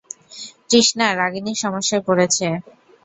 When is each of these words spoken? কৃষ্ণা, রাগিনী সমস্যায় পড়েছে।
কৃষ্ণা, 0.69 1.07
রাগিনী 1.19 1.53
সমস্যায় 1.63 2.03
পড়েছে। 2.07 2.47